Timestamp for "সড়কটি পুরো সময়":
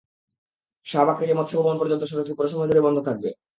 2.09-2.67